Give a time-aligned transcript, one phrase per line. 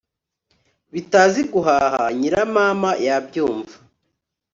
[0.93, 3.73] bitazi guhaha.nyiramama yabyumva